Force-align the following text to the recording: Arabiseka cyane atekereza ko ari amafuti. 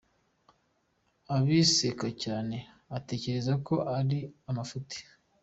Arabiseka 1.31 2.07
cyane 2.23 2.57
atekereza 2.97 3.53
ko 3.67 3.75
ari 3.97 4.19
amafuti. 4.49 4.97